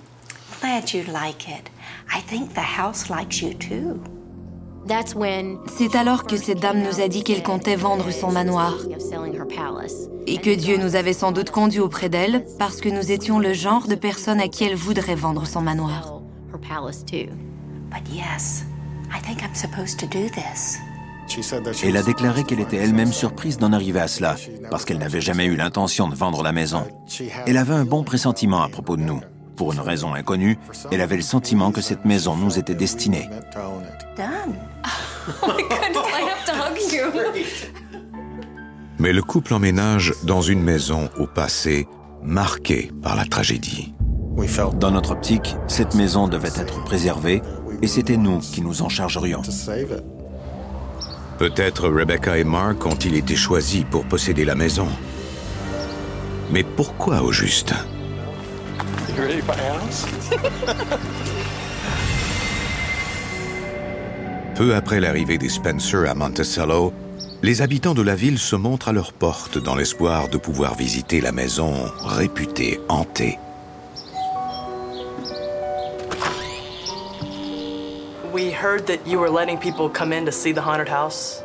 Glad 0.60 0.92
you 0.92 1.04
like 1.04 1.48
it. 1.48 1.70
I 2.14 2.20
think 2.20 2.54
the 2.54 2.78
house 2.78 3.08
likes 3.08 3.40
you 3.40 3.54
too. 3.54 4.00
C'est 5.76 5.94
alors 5.94 6.24
que 6.24 6.36
cette 6.36 6.60
dame 6.60 6.82
nous 6.82 7.00
a 7.00 7.08
dit 7.08 7.22
qu'elle 7.22 7.42
comptait 7.42 7.76
vendre 7.76 8.10
son 8.10 8.32
manoir 8.32 8.74
et 10.26 10.38
que 10.38 10.54
Dieu 10.54 10.78
nous 10.78 10.96
avait 10.96 11.12
sans 11.12 11.32
doute 11.32 11.50
conduits 11.50 11.80
auprès 11.80 12.08
d'elle 12.08 12.44
parce 12.58 12.80
que 12.80 12.88
nous 12.88 13.12
étions 13.12 13.38
le 13.38 13.52
genre 13.52 13.86
de 13.86 13.94
personne 13.94 14.40
à 14.40 14.48
qui 14.48 14.64
elle 14.64 14.74
voudrait 14.74 15.14
vendre 15.14 15.46
son 15.46 15.60
manoir. 15.60 16.20
But 17.90 18.08
yes, 18.08 18.64
I 19.12 19.20
think 19.20 19.42
I'm 19.42 19.54
supposed 19.54 19.98
to 19.98 20.06
do 20.06 20.28
this. 20.28 20.78
Elle 21.82 21.96
a 21.96 22.02
déclaré 22.02 22.44
qu'elle 22.44 22.60
était 22.60 22.76
elle-même 22.76 23.12
surprise 23.12 23.58
d'en 23.58 23.72
arriver 23.72 24.00
à 24.00 24.08
cela, 24.08 24.36
parce 24.70 24.84
qu'elle 24.84 24.98
n'avait 24.98 25.20
jamais 25.20 25.46
eu 25.46 25.56
l'intention 25.56 26.08
de 26.08 26.14
vendre 26.14 26.42
la 26.42 26.52
maison. 26.52 26.84
Elle 27.46 27.56
avait 27.56 27.74
un 27.74 27.84
bon 27.84 28.02
pressentiment 28.02 28.62
à 28.62 28.68
propos 28.68 28.96
de 28.96 29.02
nous. 29.02 29.20
Pour 29.60 29.74
une 29.74 29.80
raison 29.80 30.14
inconnue, 30.14 30.56
elle 30.90 31.02
avait 31.02 31.16
le 31.16 31.22
sentiment 31.22 31.70
que 31.70 31.82
cette 31.82 32.06
maison 32.06 32.34
nous 32.34 32.58
était 32.58 32.74
destinée. 32.74 33.28
Done. 34.16 34.56
Mais 38.98 39.12
le 39.12 39.20
couple 39.22 39.52
emménage 39.52 40.14
dans 40.22 40.40
une 40.40 40.62
maison 40.62 41.10
au 41.18 41.26
passé 41.26 41.86
marquée 42.22 42.90
par 43.02 43.16
la 43.16 43.26
tragédie. 43.26 43.92
Dans 44.78 44.90
notre 44.92 45.10
optique, 45.10 45.54
cette 45.66 45.94
maison 45.94 46.26
devait 46.26 46.56
être 46.56 46.82
préservée 46.84 47.42
et 47.82 47.86
c'était 47.86 48.16
nous 48.16 48.38
qui 48.38 48.62
nous 48.62 48.80
en 48.80 48.88
chargerions. 48.88 49.42
Peut-être 51.36 51.86
Rebecca 51.86 52.38
et 52.38 52.44
Mark 52.44 52.86
ont-ils 52.86 53.14
été 53.14 53.36
choisis 53.36 53.84
pour 53.90 54.06
posséder 54.06 54.46
la 54.46 54.54
maison. 54.54 54.88
Mais 56.50 56.64
pourquoi 56.64 57.20
au 57.20 57.30
juste? 57.30 57.74
Peu 64.54 64.74
après 64.74 65.00
l'arrivée 65.00 65.38
des 65.38 65.48
Spencer 65.48 66.08
à 66.08 66.14
Monticello, 66.14 66.92
les 67.42 67.62
habitants 67.62 67.94
de 67.94 68.02
la 68.02 68.14
ville 68.14 68.38
se 68.38 68.56
montrent 68.56 68.88
à 68.88 68.92
leur 68.92 69.12
porte 69.12 69.56
dans 69.58 69.74
l'espoir 69.74 70.28
de 70.28 70.36
pouvoir 70.36 70.74
visiter 70.74 71.20
la 71.20 71.32
maison 71.32 71.72
réputée 72.04 72.78
hantée. 72.88 73.38
We 78.32 78.52
heard 78.52 78.86
that 78.86 79.06
you 79.06 79.18
were 79.18 79.30
letting 79.30 79.58
people 79.58 79.88
come 79.88 80.12
in 80.12 80.24
to 80.26 80.32
see 80.32 80.52
the 80.52 80.60
haunted 80.60 80.88
house. 80.88 81.42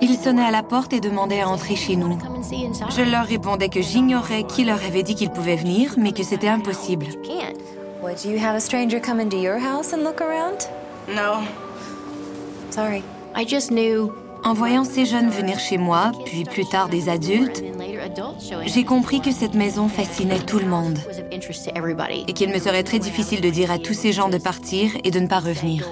Ils 0.00 0.16
sonnaient 0.16 0.44
à 0.44 0.50
la 0.50 0.62
porte 0.62 0.92
et 0.92 1.00
demandaient 1.00 1.40
à 1.40 1.48
entrer 1.48 1.76
chez 1.76 1.96
nous. 1.96 2.18
Je 2.90 3.02
leur 3.02 3.26
répondais 3.26 3.68
que 3.68 3.82
j'ignorais 3.82 4.44
qui 4.44 4.64
leur 4.64 4.82
avait 4.82 5.02
dit 5.02 5.14
qu'ils 5.14 5.30
pouvaient 5.30 5.56
venir, 5.56 5.94
mais 5.98 6.12
que 6.12 6.22
c'était 6.22 6.48
impossible. 6.48 7.06
Sorry. 12.70 13.02
I 13.36 13.46
just 13.46 13.70
knew. 13.70 14.12
En 14.44 14.54
voyant 14.54 14.82
ces 14.84 15.04
jeunes 15.04 15.28
venir 15.28 15.58
chez 15.60 15.78
moi, 15.78 16.10
puis 16.24 16.44
plus 16.44 16.64
tard 16.64 16.88
des 16.88 17.08
adultes, 17.08 17.62
j'ai 18.66 18.84
compris 18.84 19.20
que 19.20 19.30
cette 19.30 19.54
maison 19.54 19.88
fascinait 19.88 20.40
tout 20.40 20.58
le 20.58 20.66
monde 20.66 20.98
et 22.26 22.32
qu'il 22.32 22.50
me 22.50 22.58
serait 22.58 22.82
très 22.82 22.98
difficile 22.98 23.40
de 23.40 23.50
dire 23.50 23.70
à 23.70 23.78
tous 23.78 23.94
ces 23.94 24.12
gens 24.12 24.28
de 24.28 24.38
partir 24.38 24.90
et 25.04 25.12
de 25.12 25.20
ne 25.20 25.28
pas 25.28 25.38
revenir. 25.38 25.86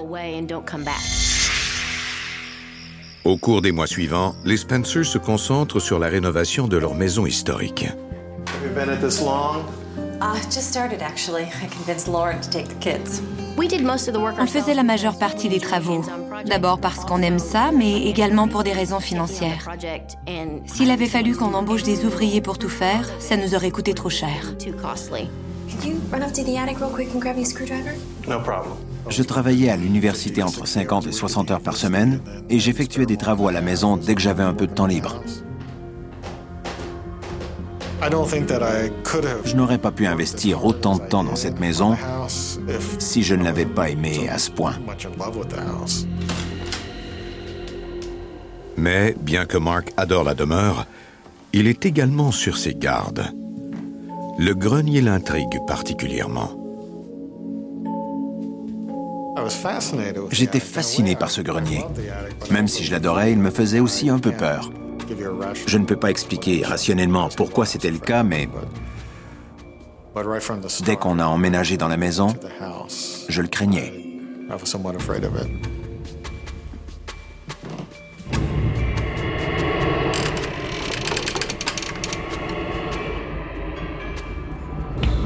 Au 3.24 3.36
cours 3.36 3.60
des 3.60 3.70
mois 3.70 3.86
suivants, 3.86 4.34
les 4.44 4.56
Spencer 4.56 5.04
se 5.04 5.18
concentrent 5.18 5.78
sur 5.78 5.98
la 5.98 6.08
rénovation 6.08 6.68
de 6.68 6.78
leur 6.78 6.94
maison 6.94 7.26
historique. 7.26 7.84
Have 7.84 8.64
you 8.64 8.74
been 8.74 8.88
at 8.88 9.06
this 9.06 9.20
long? 9.20 9.64
Uh, 10.22 10.34
just 10.50 10.70
started 10.70 11.02
actually. 11.02 11.42
I 11.42 11.68
convinced 11.68 12.08
Lauren 12.08 12.40
to 12.40 12.48
take 12.48 12.68
the 12.68 12.78
kids. 12.80 13.22
On 13.58 14.46
faisait 14.46 14.72
la 14.72 14.82
majeure 14.82 15.18
partie 15.18 15.50
des 15.50 15.60
travaux. 15.60 16.02
D'abord 16.46 16.80
parce 16.80 17.04
qu'on 17.04 17.20
aime 17.20 17.38
ça, 17.38 17.70
mais 17.76 18.06
également 18.06 18.48
pour 18.48 18.64
des 18.64 18.72
raisons 18.72 19.00
financières. 19.00 19.68
S'il 20.66 20.90
avait 20.90 21.06
fallu 21.06 21.36
qu'on 21.36 21.52
embauche 21.52 21.82
des 21.82 22.06
ouvriers 22.06 22.40
pour 22.40 22.56
tout 22.56 22.70
faire, 22.70 23.06
ça 23.18 23.36
nous 23.36 23.54
aurait 23.54 23.70
coûté 23.70 23.92
trop 23.92 24.08
cher. 24.08 24.54
Could 24.58 25.84
you 25.84 26.00
run 26.10 26.22
up 26.22 26.32
to 26.32 26.42
the 26.42 26.56
attic 26.56 26.78
real 26.80 26.90
quick 26.90 27.14
and 27.14 27.20
grab 27.20 27.36
me 27.36 27.42
a 27.42 27.44
screwdriver? 27.44 27.94
No 28.26 28.40
problem. 28.40 28.76
Je 29.08 29.22
travaillais 29.22 29.70
à 29.70 29.76
l'université 29.76 30.42
entre 30.42 30.66
50 30.66 31.06
et 31.06 31.12
60 31.12 31.50
heures 31.50 31.60
par 31.60 31.76
semaine 31.76 32.20
et 32.48 32.58
j'effectuais 32.58 33.06
des 33.06 33.16
travaux 33.16 33.48
à 33.48 33.52
la 33.52 33.60
maison 33.60 33.96
dès 33.96 34.14
que 34.14 34.20
j'avais 34.20 34.42
un 34.42 34.54
peu 34.54 34.66
de 34.66 34.72
temps 34.72 34.86
libre. 34.86 35.22
Je 39.44 39.56
n'aurais 39.56 39.78
pas 39.78 39.90
pu 39.90 40.06
investir 40.06 40.64
autant 40.64 40.96
de 40.96 41.06
temps 41.06 41.24
dans 41.24 41.36
cette 41.36 41.60
maison 41.60 41.96
si 42.98 43.22
je 43.22 43.34
ne 43.34 43.44
l'avais 43.44 43.66
pas 43.66 43.90
aimée 43.90 44.28
à 44.28 44.38
ce 44.38 44.50
point. 44.50 44.74
much 44.86 45.06
in 45.06 45.16
love 45.18 45.36
with 45.36 45.48
the 45.48 45.58
house. 45.58 46.06
Mais, 48.76 49.14
bien 49.20 49.44
que 49.44 49.58
Mark 49.58 49.92
adore 49.98 50.24
la 50.24 50.34
demeure, 50.34 50.86
il 51.52 51.66
est 51.66 51.84
également 51.84 52.30
sur 52.30 52.56
ses 52.56 52.74
gardes. 52.74 53.30
Le 54.38 54.54
grenier 54.54 55.02
l'intrigue 55.02 55.58
particulièrement. 55.66 56.59
J'étais 60.30 60.60
fasciné 60.60 61.16
par 61.16 61.30
ce 61.30 61.40
grenier. 61.40 61.84
Même 62.50 62.68
si 62.68 62.84
je 62.84 62.90
l'adorais, 62.90 63.32
il 63.32 63.38
me 63.38 63.50
faisait 63.50 63.80
aussi 63.80 64.08
un 64.08 64.18
peu 64.18 64.32
peur. 64.32 64.70
Je 65.66 65.78
ne 65.78 65.84
peux 65.84 65.96
pas 65.96 66.10
expliquer 66.10 66.62
rationnellement 66.64 67.28
pourquoi 67.36 67.66
c'était 67.66 67.90
le 67.90 67.98
cas, 67.98 68.22
mais 68.22 68.48
But 70.12 70.26
right 70.26 70.42
from 70.42 70.60
the 70.60 70.68
start, 70.68 70.86
dès 70.86 70.96
qu'on 70.96 71.20
a 71.20 71.26
emménagé 71.26 71.76
dans 71.76 71.86
la 71.86 71.96
maison, 71.96 72.32
the 72.32 72.48
house, 72.60 73.26
je 73.28 73.42
le 73.42 73.48
craignais. 73.48 73.92
I 74.50 74.54
was 74.54 74.66
somewhat 74.66 74.96
afraid 74.96 75.24
of 75.24 75.32
it. 75.40 75.48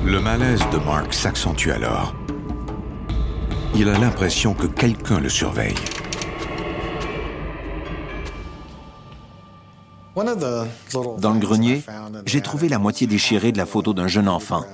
Le 0.05 0.21
malaise 0.21 0.61
de 0.71 0.77
Mark 0.85 1.15
s'accentue 1.15 1.71
alors. 1.71 2.15
Il 3.77 3.89
a 3.89 3.99
l'impression 3.99 4.55
que 4.55 4.67
quelqu'un 4.67 5.19
le 5.19 5.29
surveille. 5.29 5.75
Dans 11.19 11.33
le 11.33 11.41
grenier, 11.41 11.83
j'ai 12.25 12.41
trouvé 12.41 12.69
la 12.69 12.79
moitié 12.79 13.07
déchirée 13.07 13.51
de 13.51 13.59
la 13.59 13.67
photo 13.67 13.93
d'un 13.93 14.07
jeune 14.07 14.29
enfant. 14.29 14.65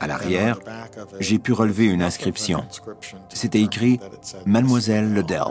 À 0.00 0.06
l'arrière, 0.08 0.58
j'ai 1.20 1.38
pu 1.38 1.52
relever 1.52 1.86
une 1.86 2.02
inscription. 2.02 2.64
C'était 3.28 3.62
écrit 3.62 4.00
Mademoiselle 4.44 5.14
Ledell. 5.14 5.44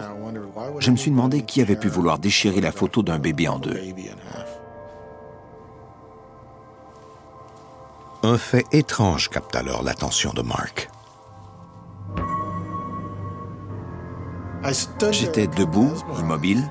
Je 0.80 0.92
me 0.92 0.98
suis 0.98 1.12
demandé 1.12 1.44
qui 1.44 1.62
avait 1.62 1.78
pu 1.78 1.88
vouloir 1.88 2.20
déchirer 2.20 2.62
la 2.62 2.74
photo 2.74 3.04
d'un 3.04 3.20
bébé 3.20 3.48
en 3.48 3.58
deux. 3.58 3.80
Un 8.22 8.38
fait 8.38 8.66
étrange 8.72 9.30
capte 9.30 9.56
alors 9.56 9.82
l'attention 9.82 10.34
de 10.34 10.42
Mark. 10.42 10.90
J'étais 15.12 15.48
debout, 15.48 15.92
immobile, 16.20 16.64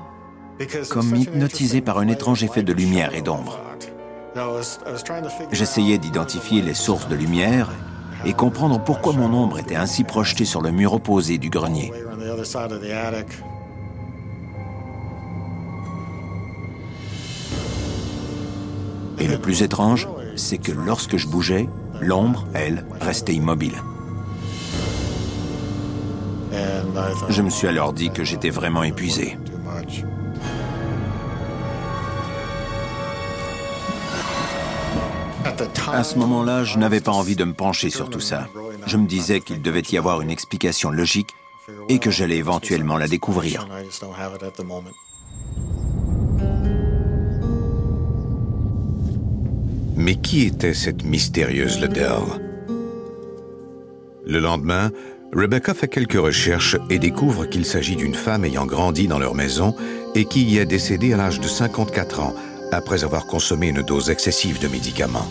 comme 0.89 1.15
hypnotisé 1.15 1.81
par 1.81 1.97
un 1.97 2.07
étrange 2.07 2.43
effet 2.43 2.63
de 2.63 2.73
lumière 2.73 3.15
et 3.15 3.21
d'ombre. 3.21 3.59
J'essayais 5.51 5.97
d'identifier 5.97 6.61
les 6.61 6.73
sources 6.73 7.07
de 7.07 7.15
lumière 7.15 7.71
et 8.25 8.33
comprendre 8.33 8.83
pourquoi 8.83 9.13
mon 9.13 9.33
ombre 9.33 9.59
était 9.59 9.75
ainsi 9.75 10.03
projetée 10.03 10.45
sur 10.45 10.61
le 10.61 10.71
mur 10.71 10.93
opposé 10.93 11.37
du 11.37 11.49
grenier. 11.49 11.93
Et 19.19 19.27
le 19.27 19.37
plus 19.37 19.61
étrange, 19.61 20.09
c'est 20.35 20.57
que 20.57 20.73
lorsque 20.73 21.15
je 21.15 21.27
bougeais, 21.27 21.69
l'ombre, 22.01 22.45
elle, 22.53 22.85
restait 22.99 23.33
immobile. 23.33 23.75
Je 27.29 27.41
me 27.41 27.49
suis 27.49 27.67
alors 27.67 27.93
dit 27.93 28.09
que 28.11 28.23
j'étais 28.23 28.49
vraiment 28.49 28.83
épuisé. 28.83 29.37
À 35.91 36.03
ce 36.03 36.17
moment-là, 36.17 36.63
je 36.63 36.77
n'avais 36.77 37.01
pas 37.01 37.11
envie 37.11 37.35
de 37.35 37.43
me 37.43 37.53
pencher 37.53 37.89
sur 37.89 38.09
tout 38.09 38.19
ça. 38.19 38.47
Je 38.87 38.97
me 38.97 39.07
disais 39.07 39.39
qu'il 39.39 39.61
devait 39.61 39.83
y 39.91 39.97
avoir 39.97 40.21
une 40.21 40.29
explication 40.29 40.91
logique 40.91 41.29
et 41.89 41.99
que 41.99 42.11
j'allais 42.11 42.37
éventuellement 42.37 42.97
la 42.97 43.07
découvrir. 43.07 43.67
Mais 49.95 50.15
qui 50.15 50.45
était 50.45 50.73
cette 50.73 51.03
mystérieuse 51.03 51.79
Liddell 51.79 52.19
Le 54.25 54.39
lendemain, 54.39 54.91
Rebecca 55.33 55.73
fait 55.73 55.87
quelques 55.87 56.13
recherches 56.13 56.77
et 56.89 56.99
découvre 56.99 57.45
qu'il 57.45 57.65
s'agit 57.65 57.95
d'une 57.95 58.15
femme 58.15 58.45
ayant 58.45 58.65
grandi 58.65 59.07
dans 59.07 59.19
leur 59.19 59.35
maison 59.35 59.75
et 60.15 60.25
qui 60.25 60.43
y 60.43 60.57
est 60.57 60.65
décédée 60.65 61.13
à 61.13 61.17
l'âge 61.17 61.39
de 61.39 61.47
54 61.47 62.21
ans 62.21 62.33
après 62.71 63.03
avoir 63.03 63.25
consommé 63.25 63.67
une 63.67 63.81
dose 63.81 64.09
excessive 64.09 64.61
de 64.61 64.67
médicaments. 64.67 65.27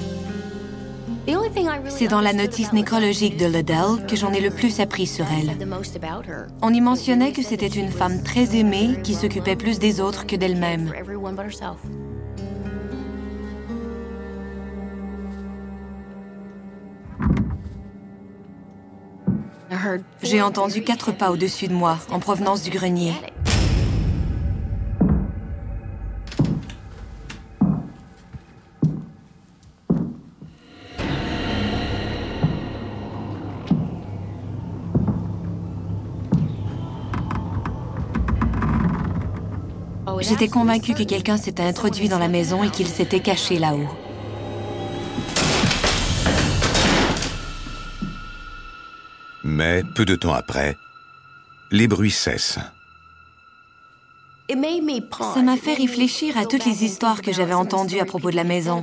C'est 1.88 2.08
dans 2.08 2.20
la 2.20 2.32
notice 2.32 2.72
nécrologique 2.72 3.36
de 3.36 3.46
Liddell 3.46 4.06
que 4.08 4.16
j'en 4.16 4.32
ai 4.32 4.40
le 4.40 4.50
plus 4.50 4.80
appris 4.80 5.06
sur 5.06 5.24
elle. 5.26 5.56
On 6.60 6.72
y 6.72 6.80
mentionnait 6.80 7.32
que 7.32 7.42
c'était 7.42 7.66
une 7.66 7.90
femme 7.90 8.22
très 8.22 8.56
aimée 8.56 8.98
qui 9.02 9.14
s'occupait 9.14 9.56
plus 9.56 9.78
des 9.78 10.00
autres 10.00 10.26
que 10.26 10.36
d'elle-même. 10.36 10.92
J'ai 20.22 20.42
entendu 20.42 20.82
quatre 20.82 21.12
pas 21.12 21.30
au-dessus 21.30 21.68
de 21.68 21.74
moi, 21.74 21.98
en 22.10 22.18
provenance 22.18 22.62
du 22.62 22.70
grenier. 22.70 23.12
J'étais 40.26 40.48
convaincue 40.48 40.94
que 40.94 41.02
quelqu'un 41.02 41.36
s'était 41.36 41.62
introduit 41.62 42.08
dans 42.08 42.18
la 42.18 42.28
maison 42.28 42.64
et 42.64 42.70
qu'il 42.70 42.88
s'était 42.88 43.20
caché 43.20 43.58
là-haut. 43.58 44.03
Mais 49.54 49.84
peu 49.84 50.04
de 50.04 50.16
temps 50.16 50.32
après, 50.32 50.76
les 51.70 51.86
bruits 51.86 52.10
cessent. 52.10 52.58
Ça 54.48 55.42
m'a 55.42 55.56
fait 55.56 55.74
réfléchir 55.74 56.36
à 56.36 56.44
toutes 56.44 56.66
les 56.66 56.82
histoires 56.82 57.22
que 57.22 57.32
j'avais 57.32 57.54
entendues 57.54 58.00
à 58.00 58.04
propos 58.04 58.32
de 58.32 58.36
la 58.36 58.42
maison. 58.42 58.82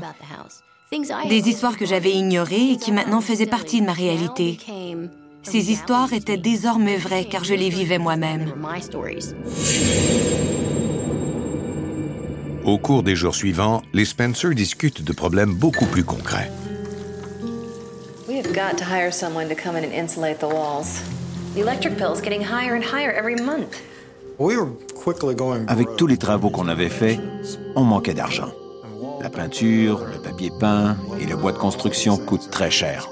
Des 1.27 1.49
histoires 1.49 1.75
que 1.75 1.85
j'avais 1.85 2.13
ignorées 2.13 2.71
et 2.71 2.77
qui 2.77 2.93
maintenant 2.93 3.19
faisaient 3.19 3.47
partie 3.47 3.81
de 3.81 3.85
ma 3.85 3.91
réalité. 3.91 4.59
Ces 5.43 5.71
histoires 5.71 6.13
étaient 6.13 6.37
désormais 6.37 6.97
vraies 6.97 7.25
car 7.25 7.43
je 7.43 7.53
les 7.53 7.69
vivais 7.69 7.99
moi-même. 7.99 8.53
Au 12.63 12.77
cours 12.77 13.03
des 13.03 13.15
jours 13.17 13.35
suivants, 13.35 13.81
les 13.91 14.05
Spencer 14.05 14.55
discutent 14.55 15.03
de 15.03 15.13
problèmes 15.13 15.53
beaucoup 15.53 15.87
plus 15.87 16.05
concrets. 16.05 16.49
We 18.51 18.57
have 18.57 18.71
got 18.71 18.77
to 18.79 18.85
hire 18.85 19.11
someone 19.11 19.47
to 19.47 19.55
come 19.55 19.77
in 19.77 19.85
and 19.85 19.93
insulate 19.93 20.39
the 20.39 20.49
walls. 20.49 21.01
The 21.55 21.61
electric 21.61 21.97
bill's 21.97 22.19
getting 22.19 22.41
higher 22.41 22.75
and 22.75 22.83
higher 22.83 23.09
every 23.09 23.35
month. 23.35 23.81
Avec 25.69 25.95
tous 25.95 26.07
les 26.07 26.17
travaux 26.17 26.49
qu'on 26.49 26.67
avait 26.67 26.89
faits, 26.89 27.17
on 27.77 27.85
manquait 27.85 28.13
d'argent. 28.13 28.51
La 29.21 29.29
peinture, 29.29 30.03
le 30.03 30.21
papier 30.21 30.51
peint 30.59 30.97
et 31.21 31.25
le 31.27 31.37
bois 31.37 31.53
de 31.53 31.59
construction 31.59 32.17
coûtent 32.17 32.49
très 32.51 32.69
cher. 32.69 33.09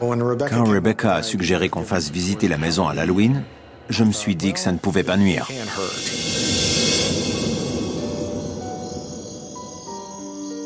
Quand 0.00 0.64
Rebecca 0.64 1.16
a 1.16 1.22
suggéré 1.22 1.68
qu'on 1.68 1.84
fasse 1.84 2.10
visiter 2.10 2.48
la 2.48 2.56
maison 2.56 2.88
à 2.88 2.94
l'Halloween, 2.94 3.42
je 3.90 4.04
me 4.04 4.12
suis 4.12 4.36
dit 4.36 4.54
que 4.54 4.58
ça 4.58 4.72
ne 4.72 4.78
pouvait 4.78 5.02
pas 5.02 5.18
nuire. 5.18 5.46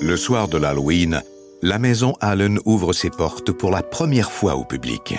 Le 0.00 0.16
soir 0.16 0.46
de 0.46 0.58
l'Halloween, 0.58 1.22
la 1.62 1.78
maison 1.78 2.14
Allen 2.20 2.58
ouvre 2.64 2.92
ses 2.92 3.10
portes 3.10 3.50
pour 3.50 3.70
la 3.70 3.82
première 3.82 4.30
fois 4.30 4.54
au 4.54 4.64
public. 4.64 5.18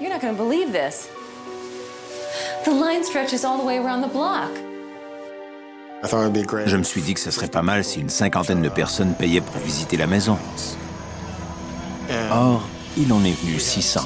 You're 0.00 0.10
not 0.10 0.20
going 0.20 0.34
to 0.34 0.42
believe 0.42 0.72
this. 0.72 1.08
The 2.64 2.70
line 2.70 3.02
stretches 3.02 3.44
all 3.44 3.58
the 3.58 3.64
way 3.64 3.78
around 3.78 4.02
the 4.02 4.12
block. 4.12 4.50
Je 6.66 6.76
me 6.76 6.84
suis 6.84 7.02
dit 7.02 7.14
que 7.14 7.20
ce 7.20 7.30
serait 7.30 7.48
pas 7.48 7.62
mal 7.62 7.82
si 7.82 8.00
une 8.00 8.08
cinquantaine 8.08 8.62
de 8.62 8.68
personnes 8.68 9.14
payaient 9.14 9.40
pour 9.40 9.60
visiter 9.60 9.96
la 9.96 10.06
maison. 10.06 10.38
Or, 12.30 12.62
il 12.96 13.12
en 13.12 13.24
est 13.24 13.32
venu 13.32 13.58
600. 13.58 14.02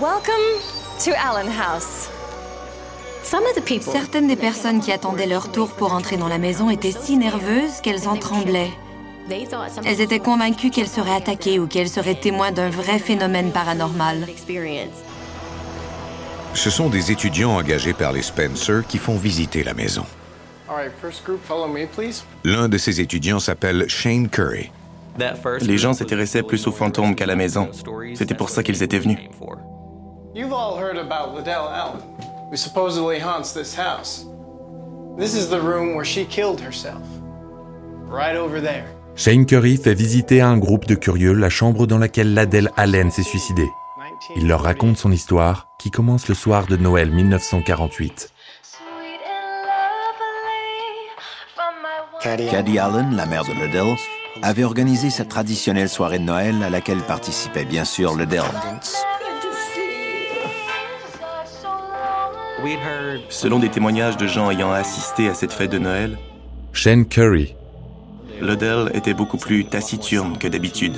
Welcome 0.00 0.60
to 1.04 1.12
Allen 1.16 1.48
House. 1.48 2.10
Certaines 3.24 4.28
des 4.28 4.36
personnes 4.36 4.80
qui 4.80 4.92
attendaient 4.92 5.26
leur 5.26 5.50
tour 5.50 5.70
pour 5.70 5.92
entrer 5.92 6.16
dans 6.16 6.28
la 6.28 6.38
maison 6.38 6.70
étaient 6.70 6.92
si 6.92 7.16
nerveuses 7.16 7.80
qu'elles 7.82 8.08
en 8.08 8.16
tremblaient. 8.16 8.70
Elles 9.84 10.00
étaient 10.00 10.18
convaincues 10.18 10.70
qu'elles 10.70 10.88
seraient 10.88 11.16
attaquées 11.16 11.58
ou 11.58 11.66
qu'elles 11.66 11.88
seraient 11.88 12.14
témoins 12.14 12.52
d'un 12.52 12.68
vrai 12.68 12.98
phénomène 12.98 13.50
paranormal. 13.50 14.26
Ce 16.52 16.70
sont 16.70 16.88
des 16.88 17.10
étudiants 17.10 17.56
engagés 17.56 17.94
par 17.94 18.12
les 18.12 18.22
Spencer 18.22 18.82
qui 18.86 18.98
font 18.98 19.16
visiter 19.16 19.64
la 19.64 19.74
maison. 19.74 20.04
L'un 22.44 22.68
de 22.68 22.78
ces 22.78 23.00
étudiants 23.00 23.40
s'appelle 23.40 23.88
Shane 23.88 24.28
Curry. 24.28 24.70
Les 25.62 25.78
gens 25.78 25.94
s'intéressaient 25.94 26.42
plus 26.42 26.66
aux 26.66 26.72
fantômes 26.72 27.14
qu'à 27.14 27.26
la 27.26 27.36
maison. 27.36 27.70
C'était 28.14 28.34
pour 28.34 28.50
ça 28.50 28.62
qu'ils 28.62 28.82
étaient 28.82 28.98
venus. 28.98 29.18
You've 32.54 32.76
all 32.76 32.88
heard 32.88 32.98
about 32.98 33.14
Liddell 33.14 33.14
Allen, 33.14 33.14
who 33.14 33.16
supposedly 33.16 33.18
haunts 33.18 33.52
this 33.52 33.74
house. 33.74 34.26
This 35.18 35.34
is 35.34 35.48
the 35.48 35.60
room 35.60 35.94
where 35.96 36.04
she 36.04 36.24
killed 36.24 36.60
herself. 36.60 37.02
Right 38.06 38.36
over 38.36 38.60
there. 38.60 38.86
Shane 39.16 39.46
Curry 39.46 39.76
fait 39.76 39.94
visiter 39.94 40.40
à 40.40 40.48
un 40.48 40.58
groupe 40.58 40.86
de 40.86 40.94
curieux 40.94 41.32
la 41.32 41.50
chambre 41.50 41.86
dans 41.86 41.98
laquelle 41.98 42.34
Ladell 42.34 42.70
Allen 42.76 43.10
s'est 43.10 43.22
suicidée. 43.22 43.68
Il 44.36 44.46
leur 44.46 44.62
raconte 44.62 44.96
son 44.96 45.12
histoire, 45.12 45.68
qui 45.78 45.90
commence 45.90 46.28
le 46.28 46.34
soir 46.34 46.66
de 46.66 46.76
Noël 46.76 47.10
1948. 47.10 48.30
Caddy 52.22 52.78
Allen, 52.78 53.16
la 53.16 53.26
mère 53.26 53.44
de 53.44 53.52
Liddell, 53.52 53.96
avait 54.42 54.64
organisé 54.64 55.10
sa 55.10 55.24
traditionnelle 55.24 55.88
soirée 55.88 56.18
de 56.18 56.24
Noël 56.24 56.62
à 56.62 56.70
laquelle 56.70 57.02
participait 57.02 57.64
bien 57.64 57.84
sûr 57.84 58.16
Liddell. 58.16 58.42
Selon 63.28 63.58
des 63.58 63.68
témoignages 63.68 64.16
de 64.16 64.26
gens 64.26 64.50
ayant 64.50 64.72
assisté 64.72 65.28
à 65.28 65.34
cette 65.34 65.52
fête 65.52 65.70
de 65.70 65.78
Noël, 65.78 66.18
Shane 66.72 67.06
Curry. 67.06 67.54
Liddell 68.40 68.90
était 68.94 69.14
beaucoup 69.14 69.36
plus 69.38 69.64
taciturne 69.64 70.38
que 70.38 70.48
d'habitude. 70.48 70.96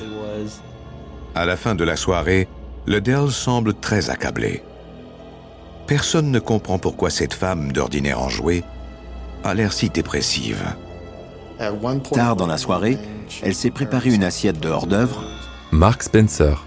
À 1.35 1.45
la 1.45 1.57
fin 1.57 1.75
de 1.75 1.85
la 1.85 1.97
soirée, 1.97 2.49
Liddell 2.87 3.31
semble 3.31 3.75
très 3.75 4.11
accablé. 4.11 4.63
Personne 5.87 6.31
ne 6.31 6.39
comprend 6.39 6.79
pourquoi 6.79 7.11
cette 7.11 7.35
femme, 7.35 7.73
d'ordinaire 7.73 8.21
enjouée, 8.21 8.65
a 9.45 9.55
l'air 9.55 9.73
si 9.73 9.91
dépressive. 9.91 10.65
Tard 12.13 12.37
dans 12.37 12.47
la 12.47 12.59
soirée, 12.59 12.99
elle 13.43 13.55
s'est 13.55 13.71
préparée 13.71 14.13
une 14.13 14.25
assiette 14.25 14.61
de 14.61 14.69
hors-d'œuvre 14.69 15.25
Mark 15.71 16.03
Spencer. 16.03 16.65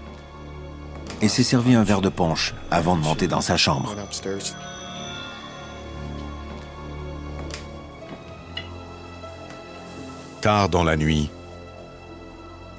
et 1.22 1.28
s'est 1.28 1.42
servi 1.42 1.74
un 1.74 1.84
verre 1.84 2.00
de 2.00 2.08
punch 2.08 2.54
avant 2.70 2.96
de 2.96 3.02
monter 3.02 3.28
dans 3.28 3.42
sa 3.42 3.56
chambre. 3.56 3.94
Dans 10.50 10.82
la 10.82 10.96
nuit, 10.96 11.30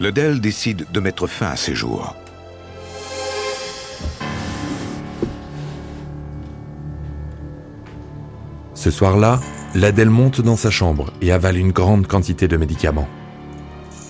Liddell 0.01 0.41
décide 0.41 0.85
de 0.91 0.99
mettre 0.99 1.25
fin 1.25 1.51
à 1.51 1.55
ses 1.55 1.73
jours. 1.73 2.15
Ce 8.73 8.91
soir-là, 8.91 9.39
Ladell 9.73 10.09
monte 10.09 10.41
dans 10.41 10.57
sa 10.57 10.69
chambre 10.69 11.13
et 11.21 11.31
avale 11.31 11.55
une 11.55 11.71
grande 11.71 12.07
quantité 12.07 12.49
de 12.49 12.57
médicaments. 12.57 13.07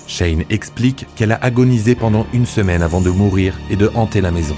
Shane 0.08 0.44
explique 0.50 1.06
qu'elle 1.16 1.32
a 1.32 1.40
agonisé 1.40 1.94
pendant 1.94 2.26
une 2.34 2.48
semaine 2.48 2.82
avant 2.82 3.02
de 3.02 3.12
mourir 3.12 3.60
et 3.70 3.76
de 3.76 3.92
hanter 3.94 4.22
la 4.22 4.32
maison. 4.32 4.56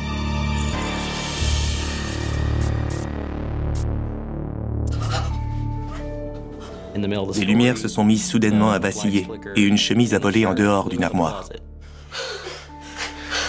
Les 7.35 7.45
lumières 7.45 7.77
se 7.77 7.87
sont 7.87 8.03
mises 8.03 8.27
soudainement 8.27 8.71
à 8.71 8.79
vaciller 8.79 9.27
et 9.55 9.61
une 9.61 9.77
chemise 9.77 10.13
a 10.13 10.19
volé 10.19 10.45
en 10.45 10.53
dehors 10.53 10.89
d'une 10.89 11.03
armoire. 11.03 11.45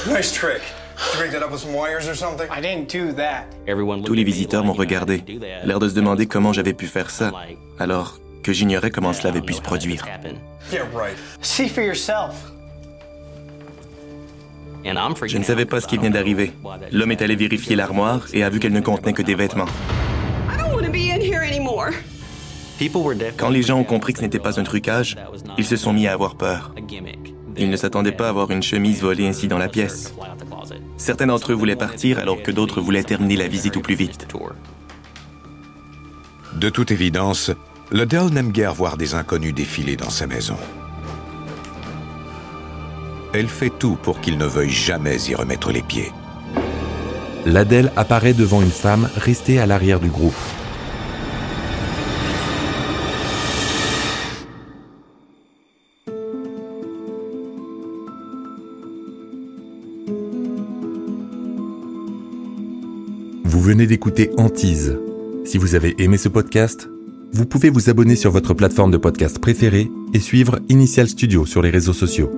Tous 4.05 4.15
les 4.15 4.25
visiteurs 4.25 4.65
m'ont 4.65 4.73
regardé, 4.73 5.23
l'air 5.65 5.79
de 5.79 5.89
se 5.89 5.95
demander 5.95 6.27
comment 6.27 6.53
j'avais 6.53 6.75
pu 6.75 6.87
faire 6.87 7.11
ça, 7.11 7.33
alors 7.79 8.19
que 8.43 8.53
j'ignorais 8.53 8.91
comment 8.91 9.13
cela 9.13 9.31
avait 9.31 9.41
pu 9.41 9.55
se 9.55 9.63
produire. 9.63 10.05
Yeah, 10.73 10.85
right. 10.95 11.17
See 11.43 11.69
for 11.69 11.83
yourself. 11.83 12.35
Je 14.85 15.39
ne 15.39 15.45
savais 15.45 15.65
pas 15.65 15.81
ce 15.81 15.87
qui 15.87 15.97
venait 15.97 16.11
d'arriver. 16.11 16.53
L'homme 16.93 17.13
est 17.13 17.23
allé 17.23 17.37
vérifier 17.37 17.75
l'armoire 17.75 18.27
et 18.33 18.45
a 18.45 18.51
vu 18.51 18.61
qu'elle 18.61 18.73
ne 18.73 18.81
contenait 18.81 19.15
que 19.15 19.23
des 19.23 19.35
vêtements. 19.35 19.69
Quand 23.37 23.51
les 23.51 23.63
gens 23.63 23.79
ont 23.79 23.85
compris 23.85 24.13
que 24.13 24.19
ce 24.19 24.25
n'était 24.25 24.39
pas 24.39 24.59
un 24.59 24.65
trucage, 24.65 25.17
ils 25.59 25.65
se 25.65 25.77
sont 25.77 25.93
mis 25.93 26.07
à 26.07 26.13
avoir 26.13 26.35
peur. 26.35 26.75
Ils 27.57 27.71
ne 27.71 27.77
s'attendaient 27.77 28.13
pas 28.13 28.29
à 28.29 28.33
voir 28.33 28.51
une 28.51 28.63
chemise 28.63 29.01
volée 29.01 29.27
ainsi 29.29 29.49
dans 29.49 29.59
la 29.59 29.69
pièce. 29.69 30.15
Certains 30.97 31.27
d'entre 31.27 31.53
eux 31.53 31.55
voulaient 31.55 31.77
partir 31.77 32.19
alors 32.19 32.43
que 32.43 32.51
d'autres 32.51 32.81
voulaient 32.81 33.05
terminer 33.05 33.37
la 33.37 33.49
visite 33.49 33.77
au 33.77 33.81
plus 33.81 33.95
vite. 33.95 34.27
De 36.55 36.69
toute 36.69 36.91
évidence, 36.91 37.51
Liddell 37.93 38.27
n'aime 38.33 38.53
guère 38.53 38.75
voir 38.75 38.97
des 38.97 39.15
inconnus 39.15 39.55
défiler 39.55 39.97
dans 39.97 40.11
sa 40.11 40.27
maison. 40.27 40.57
elle 43.35 43.49
fait 43.49 43.71
tout 43.71 43.99
pour 44.01 44.21
qu'il 44.21 44.39
ne 44.39 44.47
veuille 44.47 44.71
jamais 44.71 45.17
y 45.29 45.35
remettre 45.35 45.73
les 45.73 45.83
pieds. 45.83 46.13
Ladelle 47.45 47.93
apparaît 47.97 48.33
devant 48.33 48.63
une 48.63 48.71
femme 48.71 49.11
restée 49.17 49.59
à 49.59 49.67
l'arrière 49.67 50.01
du 50.01 50.09
groupe. 50.09 50.35
Venez 63.75 63.89
d'écouter 63.89 64.31
Antise. 64.37 64.97
Si 65.45 65.59
vous 65.59 65.75
avez 65.75 65.97
aimé 65.99 66.17
ce 66.17 66.29
podcast, 66.29 66.89
vous 67.33 67.45
pouvez 67.45 67.71
vous 67.71 67.91
abonner 67.91 68.15
sur 68.15 68.31
votre 68.31 68.55
plateforme 68.55 68.93
de 68.93 68.97
podcast 68.97 69.41
préférée 69.41 69.91
et 70.13 70.21
suivre 70.21 70.61
Initial 70.69 71.09
Studio 71.09 71.45
sur 71.45 71.61
les 71.61 71.71
réseaux 71.71 71.93
sociaux. 71.93 72.31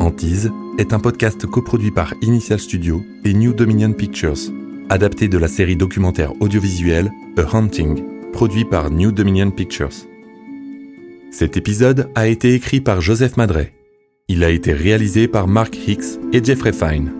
Antise 0.00 0.50
est 0.76 0.92
un 0.92 0.98
podcast 0.98 1.46
coproduit 1.46 1.92
par 1.92 2.14
Initial 2.20 2.58
Studio 2.58 3.00
et 3.24 3.32
New 3.32 3.52
Dominion 3.52 3.92
Pictures, 3.92 4.50
adapté 4.88 5.28
de 5.28 5.38
la 5.38 5.46
série 5.46 5.76
documentaire 5.76 6.32
audiovisuelle 6.42 7.12
A 7.36 7.56
Hunting, 7.56 8.02
produit 8.32 8.64
par 8.64 8.90
New 8.90 9.12
Dominion 9.12 9.52
Pictures. 9.52 10.08
Cet 11.30 11.56
épisode 11.56 12.10
a 12.16 12.26
été 12.26 12.54
écrit 12.54 12.80
par 12.80 13.00
Joseph 13.00 13.36
Madret. 13.36 13.73
Il 14.26 14.42
a 14.42 14.48
été 14.48 14.72
réalisé 14.72 15.28
par 15.28 15.46
Mark 15.46 15.76
Hicks 15.86 16.18
et 16.32 16.42
Jeffrey 16.42 16.72
Fine. 16.72 17.12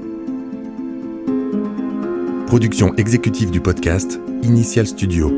Production 2.46 2.94
exécutive 2.96 3.50
du 3.50 3.60
podcast, 3.60 4.18
Initial 4.42 4.86
Studio. 4.86 5.30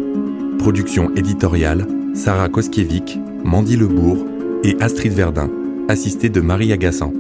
Production 0.61 1.13
éditoriale, 1.17 1.85
Sarah 2.15 2.49
Koskiewicz, 2.49 3.19
Mandy 3.43 3.77
Lebourg 3.77 4.25
et 4.63 4.77
Astrid 4.81 5.13
Verdun, 5.13 5.51
assistée 5.89 6.29
de 6.29 6.41
Marie 6.41 6.73
Agassan. 6.73 7.13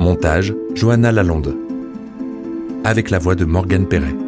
Montage, 0.00 0.52
Johanna 0.74 1.12
Lalonde. 1.12 1.54
Avec 2.82 3.10
la 3.10 3.20
voix 3.20 3.36
de 3.36 3.44
Morgane 3.44 3.86
Perret. 3.86 4.25